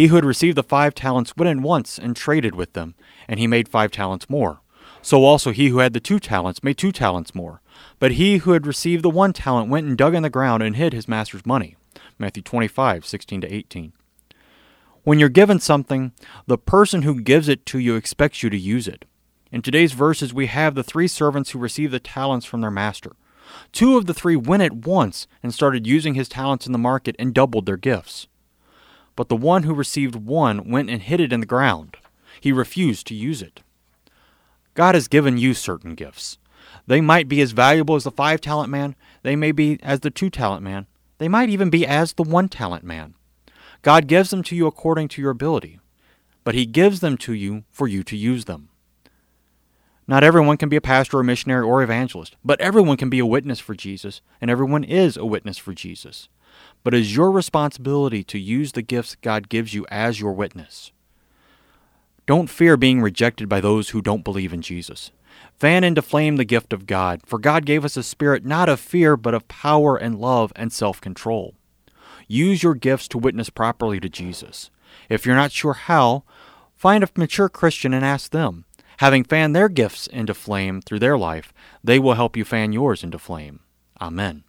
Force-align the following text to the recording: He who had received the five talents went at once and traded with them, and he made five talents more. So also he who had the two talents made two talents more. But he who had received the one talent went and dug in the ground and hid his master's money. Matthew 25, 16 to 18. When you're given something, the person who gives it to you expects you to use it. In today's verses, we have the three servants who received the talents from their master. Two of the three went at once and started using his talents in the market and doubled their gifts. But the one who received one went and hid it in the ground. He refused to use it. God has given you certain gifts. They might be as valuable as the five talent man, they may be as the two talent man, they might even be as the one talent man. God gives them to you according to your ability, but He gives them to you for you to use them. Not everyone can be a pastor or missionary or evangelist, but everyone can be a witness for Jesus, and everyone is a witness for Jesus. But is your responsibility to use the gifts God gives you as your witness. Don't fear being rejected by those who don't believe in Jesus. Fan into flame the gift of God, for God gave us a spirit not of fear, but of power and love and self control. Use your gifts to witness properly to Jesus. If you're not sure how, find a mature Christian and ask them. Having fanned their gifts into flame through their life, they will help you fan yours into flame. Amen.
He 0.00 0.06
who 0.06 0.14
had 0.14 0.24
received 0.24 0.56
the 0.56 0.62
five 0.62 0.94
talents 0.94 1.36
went 1.36 1.50
at 1.50 1.62
once 1.62 1.98
and 1.98 2.16
traded 2.16 2.54
with 2.54 2.72
them, 2.72 2.94
and 3.28 3.38
he 3.38 3.46
made 3.46 3.68
five 3.68 3.90
talents 3.90 4.30
more. 4.30 4.62
So 5.02 5.24
also 5.24 5.50
he 5.50 5.68
who 5.68 5.80
had 5.80 5.92
the 5.92 6.00
two 6.00 6.18
talents 6.18 6.64
made 6.64 6.78
two 6.78 6.90
talents 6.90 7.34
more. 7.34 7.60
But 7.98 8.12
he 8.12 8.38
who 8.38 8.52
had 8.52 8.66
received 8.66 9.02
the 9.02 9.10
one 9.10 9.34
talent 9.34 9.68
went 9.68 9.86
and 9.86 9.98
dug 9.98 10.14
in 10.14 10.22
the 10.22 10.30
ground 10.30 10.62
and 10.62 10.74
hid 10.74 10.94
his 10.94 11.06
master's 11.06 11.44
money. 11.44 11.76
Matthew 12.18 12.42
25, 12.42 13.04
16 13.04 13.42
to 13.42 13.54
18. 13.54 13.92
When 15.04 15.18
you're 15.18 15.28
given 15.28 15.60
something, 15.60 16.12
the 16.46 16.56
person 16.56 17.02
who 17.02 17.20
gives 17.20 17.46
it 17.46 17.66
to 17.66 17.78
you 17.78 17.94
expects 17.94 18.42
you 18.42 18.48
to 18.48 18.56
use 18.56 18.88
it. 18.88 19.04
In 19.52 19.60
today's 19.60 19.92
verses, 19.92 20.32
we 20.32 20.46
have 20.46 20.74
the 20.74 20.82
three 20.82 21.08
servants 21.08 21.50
who 21.50 21.58
received 21.58 21.92
the 21.92 22.00
talents 22.00 22.46
from 22.46 22.62
their 22.62 22.70
master. 22.70 23.16
Two 23.70 23.98
of 23.98 24.06
the 24.06 24.14
three 24.14 24.34
went 24.34 24.62
at 24.62 24.72
once 24.72 25.26
and 25.42 25.52
started 25.52 25.86
using 25.86 26.14
his 26.14 26.30
talents 26.30 26.64
in 26.64 26.72
the 26.72 26.78
market 26.78 27.16
and 27.18 27.34
doubled 27.34 27.66
their 27.66 27.76
gifts. 27.76 28.28
But 29.16 29.28
the 29.28 29.36
one 29.36 29.64
who 29.64 29.74
received 29.74 30.14
one 30.14 30.70
went 30.70 30.90
and 30.90 31.02
hid 31.02 31.20
it 31.20 31.32
in 31.32 31.40
the 31.40 31.46
ground. 31.46 31.96
He 32.40 32.52
refused 32.52 33.06
to 33.08 33.14
use 33.14 33.42
it. 33.42 33.60
God 34.74 34.94
has 34.94 35.08
given 35.08 35.36
you 35.36 35.52
certain 35.52 35.94
gifts. 35.94 36.38
They 36.86 37.00
might 37.00 37.28
be 37.28 37.40
as 37.40 37.52
valuable 37.52 37.96
as 37.96 38.04
the 38.04 38.10
five 38.10 38.40
talent 38.40 38.70
man, 38.70 38.94
they 39.22 39.36
may 39.36 39.52
be 39.52 39.78
as 39.82 40.00
the 40.00 40.10
two 40.10 40.30
talent 40.30 40.62
man, 40.62 40.86
they 41.18 41.28
might 41.28 41.50
even 41.50 41.70
be 41.70 41.86
as 41.86 42.14
the 42.14 42.22
one 42.22 42.48
talent 42.48 42.84
man. 42.84 43.14
God 43.82 44.06
gives 44.06 44.30
them 44.30 44.42
to 44.44 44.56
you 44.56 44.66
according 44.66 45.08
to 45.08 45.22
your 45.22 45.30
ability, 45.30 45.80
but 46.44 46.54
He 46.54 46.66
gives 46.66 47.00
them 47.00 47.16
to 47.18 47.32
you 47.32 47.64
for 47.70 47.86
you 47.86 48.02
to 48.04 48.16
use 48.16 48.46
them. 48.46 48.70
Not 50.06 50.24
everyone 50.24 50.56
can 50.56 50.68
be 50.68 50.76
a 50.76 50.80
pastor 50.80 51.18
or 51.18 51.22
missionary 51.22 51.64
or 51.64 51.82
evangelist, 51.82 52.36
but 52.44 52.60
everyone 52.60 52.96
can 52.96 53.10
be 53.10 53.20
a 53.20 53.26
witness 53.26 53.60
for 53.60 53.74
Jesus, 53.74 54.20
and 54.40 54.50
everyone 54.50 54.82
is 54.82 55.16
a 55.16 55.24
witness 55.24 55.56
for 55.56 55.72
Jesus. 55.72 56.28
But 56.82 56.94
is 56.94 57.14
your 57.14 57.30
responsibility 57.30 58.24
to 58.24 58.38
use 58.38 58.72
the 58.72 58.82
gifts 58.82 59.16
God 59.16 59.48
gives 59.48 59.74
you 59.74 59.86
as 59.90 60.20
your 60.20 60.32
witness. 60.32 60.92
Don't 62.26 62.48
fear 62.48 62.76
being 62.76 63.00
rejected 63.00 63.48
by 63.48 63.60
those 63.60 63.90
who 63.90 64.00
don't 64.00 64.24
believe 64.24 64.52
in 64.52 64.62
Jesus. 64.62 65.10
Fan 65.58 65.84
into 65.84 66.00
flame 66.00 66.36
the 66.36 66.44
gift 66.44 66.72
of 66.72 66.86
God, 66.86 67.20
for 67.26 67.38
God 67.38 67.66
gave 67.66 67.84
us 67.84 67.96
a 67.96 68.02
spirit 68.02 68.44
not 68.44 68.68
of 68.68 68.80
fear, 68.80 69.16
but 69.16 69.34
of 69.34 69.48
power 69.48 69.96
and 69.96 70.18
love 70.18 70.52
and 70.56 70.72
self 70.72 71.00
control. 71.00 71.54
Use 72.28 72.62
your 72.62 72.74
gifts 72.74 73.08
to 73.08 73.18
witness 73.18 73.50
properly 73.50 74.00
to 74.00 74.08
Jesus. 74.08 74.70
If 75.08 75.26
you're 75.26 75.36
not 75.36 75.52
sure 75.52 75.72
how, 75.72 76.24
find 76.76 77.02
a 77.04 77.08
mature 77.16 77.48
Christian 77.48 77.92
and 77.92 78.04
ask 78.04 78.30
them. 78.30 78.64
Having 78.98 79.24
fanned 79.24 79.56
their 79.56 79.68
gifts 79.68 80.06
into 80.06 80.34
flame 80.34 80.80
through 80.80 81.00
their 81.00 81.18
life, 81.18 81.52
they 81.82 81.98
will 81.98 82.14
help 82.14 82.36
you 82.36 82.44
fan 82.44 82.72
yours 82.72 83.02
into 83.02 83.18
flame. 83.18 83.60
Amen. 84.00 84.44